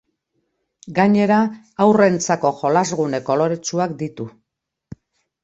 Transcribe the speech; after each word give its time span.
Gainera, 0.99 1.37
haurrentzako 1.85 2.53
jolas 2.63 2.85
gune 3.01 3.21
koloretsuak 3.29 3.95
ditu. 4.03 4.29